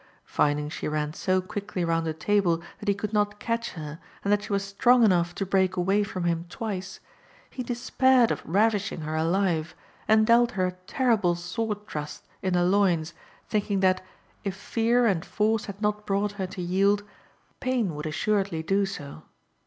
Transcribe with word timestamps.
Finding 0.25 0.67
she 0.69 0.87
ran 0.87 1.13
so 1.13 1.41
quickly 1.41 1.85
round 1.85 2.07
a 2.07 2.13
table 2.13 2.63
that 2.79 2.87
he 2.87 2.95
could 2.95 3.13
not 3.13 3.39
catch 3.39 3.73
her, 3.73 3.99
and 4.23 4.33
that 4.33 4.41
she 4.41 4.51
was 4.51 4.63
strong 4.63 5.03
enough 5.03 5.35
to 5.35 5.45
break 5.45 5.77
away 5.77 6.01
from 6.01 6.23
him 6.23 6.45
twice, 6.49 6.99
he 7.51 7.61
despaired 7.61 8.31
of 8.31 8.41
ravishing 8.43 9.01
her 9.01 9.15
alive, 9.15 9.75
and 10.07 10.25
dealt 10.25 10.49
her 10.53 10.65
a 10.65 10.71
terrible 10.87 11.35
sword 11.35 11.87
thrust 11.87 12.25
in 12.41 12.53
the 12.53 12.63
loins, 12.65 13.13
thinking 13.47 13.79
that, 13.81 14.03
if 14.43 14.55
fear 14.55 15.05
and 15.05 15.23
force 15.23 15.65
had 15.65 15.79
not 15.83 16.07
brought 16.07 16.31
her 16.31 16.47
to 16.47 16.63
yield, 16.63 17.03
pain 17.59 17.93
would 17.93 18.07
assuredly 18.07 18.63
do 18.63 18.87
so. 18.87 19.21